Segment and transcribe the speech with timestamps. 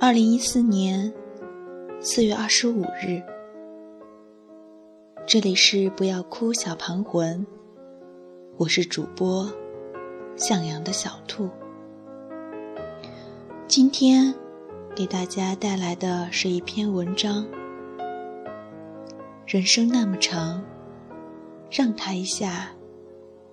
[0.00, 1.12] 二零一四年
[2.00, 3.20] 四月二十五日，
[5.26, 7.44] 这里是不要哭小盘魂，
[8.56, 9.52] 我是主播
[10.36, 11.50] 向阳的小兔。
[13.66, 14.32] 今天
[14.94, 17.44] 给大家带来的是一篇文章。
[19.48, 20.64] 人生那么长，
[21.72, 22.70] 让他一下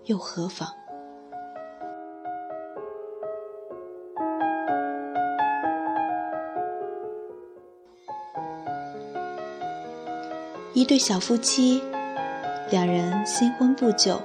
[0.04, 0.70] 又何妨？
[10.76, 11.82] 一对小夫妻，
[12.70, 14.22] 两人新婚不久，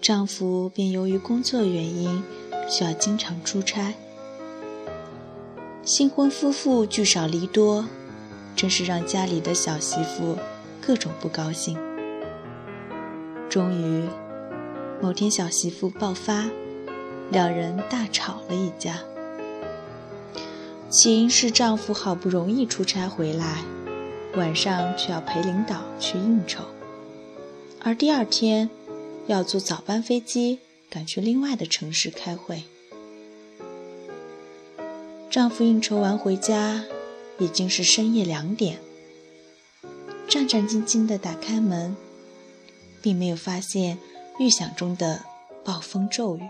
[0.00, 2.20] 丈夫便由于工作原因
[2.68, 3.94] 需要经常出差。
[5.84, 7.86] 新婚夫妇聚少离多，
[8.56, 10.36] 真是让家里的小媳妇
[10.84, 11.78] 各种不高兴。
[13.48, 14.08] 终于，
[15.00, 16.46] 某天小媳妇爆发，
[17.30, 18.98] 两人大吵了一架。
[20.90, 23.58] 起因是丈夫好不容易出差回来。
[24.36, 26.62] 晚上却要陪领导去应酬，
[27.80, 28.68] 而第二天
[29.26, 30.58] 要坐早班飞机
[30.90, 32.64] 赶去另外的城市开会。
[35.30, 36.84] 丈夫应酬完回家，
[37.38, 38.78] 已经是深夜两点。
[40.28, 41.96] 战战兢兢地打开门，
[43.00, 43.96] 并没有发现
[44.38, 45.24] 预想中的
[45.64, 46.42] 暴风骤雨。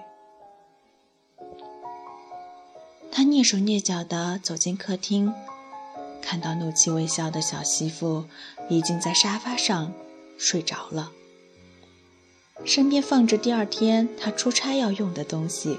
[3.12, 5.33] 他蹑手蹑脚地走进客厅。
[6.28, 8.24] 看到怒气微笑的小媳妇
[8.69, 9.92] 已经在沙发上
[10.36, 11.12] 睡着了，
[12.64, 15.78] 身边放着第二天她出差要用的东西，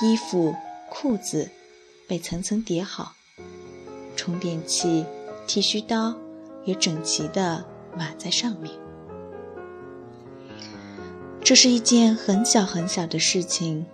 [0.00, 0.54] 衣服、
[0.88, 1.50] 裤子
[2.06, 3.16] 被层层叠好，
[4.14, 5.04] 充电器、
[5.48, 6.14] 剃须刀
[6.64, 7.64] 也整齐地
[7.96, 8.72] 码在上面。
[11.42, 13.84] 这是一件很小很小的事情，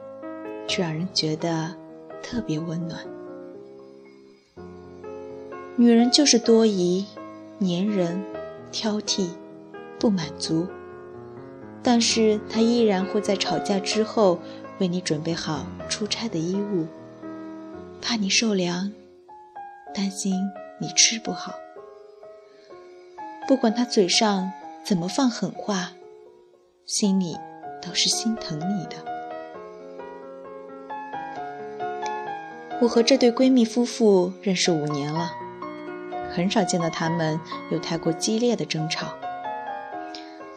[0.69, 1.75] 却让人觉得
[2.23, 3.18] 特别温暖。
[5.81, 7.07] 女人就是多疑、
[7.61, 8.21] 粘人、
[8.73, 9.29] 挑剔、
[9.97, 10.67] 不满足，
[11.85, 14.41] 但是她依然会在吵架之后
[14.81, 16.89] 为你准备好出差的衣物，
[18.03, 18.93] 怕你受凉，
[19.95, 20.35] 担心
[20.81, 21.55] 你吃不好。
[23.47, 24.51] 不管她嘴上
[24.85, 25.93] 怎么放狠话，
[26.87, 27.37] 心里
[27.81, 28.97] 都是心疼你的。
[32.81, 35.31] 我和这对闺蜜夫妇认识五年了。
[36.35, 37.41] 很少见到他们
[37.71, 39.15] 有太过激烈的争吵，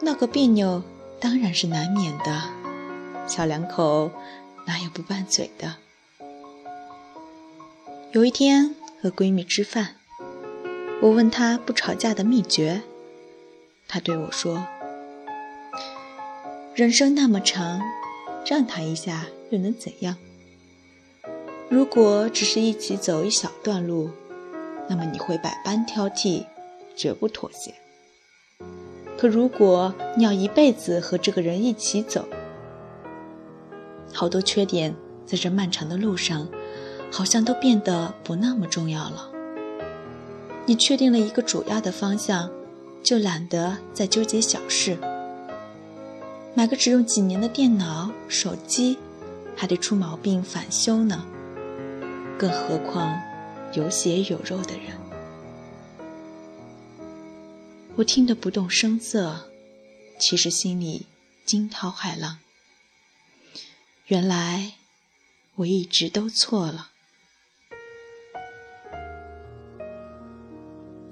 [0.00, 0.82] 闹个别扭
[1.18, 2.42] 当然是难免的，
[3.26, 4.10] 小两口
[4.66, 5.76] 哪有不拌嘴的？
[8.12, 9.96] 有一天和闺蜜吃饭，
[11.00, 12.82] 我问她不吵架的秘诀，
[13.88, 14.66] 她对我说
[16.76, 17.80] ：“人生那么长，
[18.46, 20.16] 让她一下又能怎样？
[21.70, 24.10] 如果只是一起走一小段路。”
[24.88, 26.44] 那么你会百般挑剔，
[26.96, 27.74] 绝不妥协。
[29.18, 32.26] 可如果你要一辈子和这个人一起走，
[34.12, 34.94] 好多缺点
[35.24, 36.48] 在这漫长的路上，
[37.10, 39.30] 好像都变得不那么重要了。
[40.66, 42.50] 你确定了一个主要的方向，
[43.02, 44.98] 就懒得再纠结小事。
[46.54, 48.98] 买个只用几年的电脑、手机，
[49.56, 51.24] 还得出毛病返修呢。
[52.38, 53.18] 更何况……
[53.74, 54.94] 有血有肉的人，
[57.96, 59.48] 我听得不动声色，
[60.18, 61.06] 其实心里
[61.46, 62.38] 惊涛骇浪。
[64.08, 64.72] 原来
[65.54, 66.90] 我一直都错了。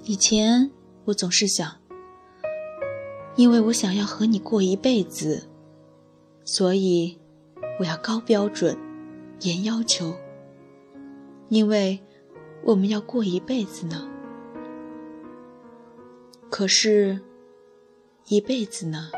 [0.03, 0.69] 以前
[1.05, 1.79] 我总是想，
[3.35, 5.49] 因为我想要和你过一辈子，
[6.45, 7.17] 所以
[7.79, 8.77] 我要高标准、
[9.39, 10.15] 严要求，
[11.49, 11.99] 因为。
[12.63, 14.07] 我们要过一辈子呢，
[16.49, 17.19] 可是，
[18.27, 19.09] 一辈子呢，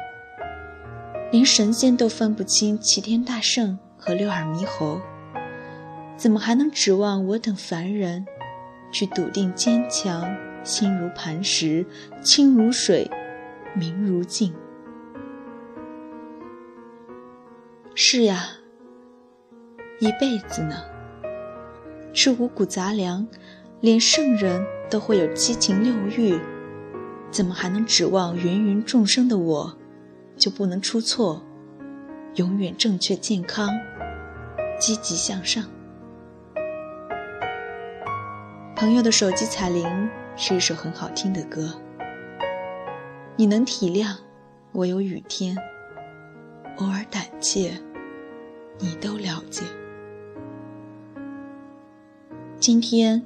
[1.29, 5.01] 连神仙都分不清齐天大圣和六耳猕猴，
[6.15, 8.25] 怎么还能指望我等凡人，
[8.93, 10.25] 去笃定坚强，
[10.63, 11.85] 心如磐石，
[12.23, 13.11] 清如水，
[13.75, 14.53] 明如镜？
[17.93, 18.51] 是呀，
[19.99, 20.85] 一辈子呢。
[22.15, 23.27] 吃五谷杂粮，
[23.83, 26.39] 连圣人都会有七情六欲，
[27.29, 29.77] 怎么还能指望芸芸众生的我，
[30.37, 31.43] 就不能出错，
[32.35, 33.69] 永远正确健康，
[34.79, 35.65] 积极向上？
[38.73, 39.85] 朋友的手机彩铃
[40.37, 41.73] 是一首很好听的歌，
[43.35, 44.15] 你能体谅
[44.71, 45.57] 我有雨天，
[46.77, 47.73] 偶尔胆怯，
[48.79, 49.61] 你都了解。
[52.61, 53.21] 今天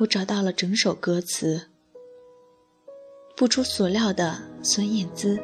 [0.00, 1.68] 我找到了整首歌词。
[3.36, 5.38] 不出所料的孙燕姿，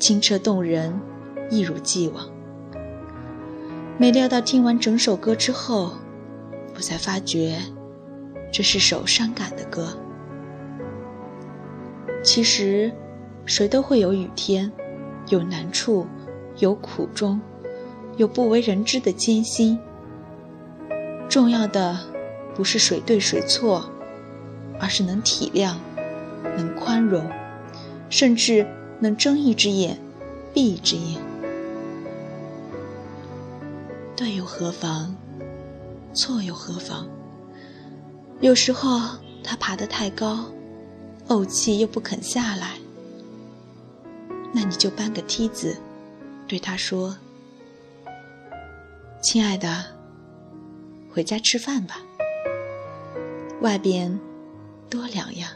[0.00, 1.00] 清澈动人，
[1.48, 2.28] 一如既往。
[3.96, 5.92] 没料到听完整首歌之后，
[6.74, 7.60] 我才发觉，
[8.52, 9.96] 这是首伤感的歌。
[12.24, 12.92] 其实，
[13.46, 14.70] 谁都会有雨天，
[15.28, 16.04] 有难处，
[16.58, 17.40] 有苦衷，
[18.16, 19.78] 有不为人知的艰辛。
[21.28, 21.96] 重要的，
[22.58, 23.88] 不是谁对谁错，
[24.80, 25.76] 而是能体谅，
[26.56, 27.30] 能宽容，
[28.10, 28.66] 甚至
[28.98, 29.96] 能睁一只眼
[30.52, 31.22] 闭一只眼。
[34.16, 35.14] 对又何妨？
[36.12, 37.06] 错又何妨？
[38.40, 39.00] 有时候
[39.44, 40.44] 他爬得太高，
[41.28, 42.72] 怄气又不肯下来，
[44.52, 45.76] 那你就搬个梯子，
[46.48, 47.16] 对他说
[49.22, 49.84] ：“亲爱的，
[51.14, 52.00] 回家吃饭吧，
[53.60, 54.18] 外边
[54.88, 55.52] 多凉呀。”